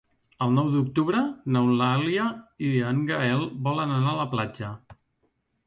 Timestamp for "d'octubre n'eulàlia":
0.75-2.25